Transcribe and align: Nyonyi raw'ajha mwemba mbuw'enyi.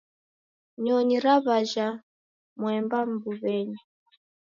Nyonyi 0.83 1.17
raw'ajha 1.25 1.87
mwemba 2.59 2.99
mbuw'enyi. 3.11 3.79